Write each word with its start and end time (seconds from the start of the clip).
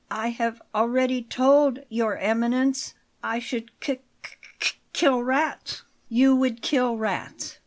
"I 0.09 0.29
have 0.29 0.63
already 0.73 1.21
told 1.21 1.81
Your 1.87 2.17
Eminence; 2.17 2.95
I 3.23 3.37
should 3.37 3.79
k 3.79 4.01
k 4.59 4.71
kill 4.93 5.21
rats." 5.21 5.83
"You 6.09 6.35
would 6.37 6.63
kill 6.63 6.97
rats. 6.97 7.59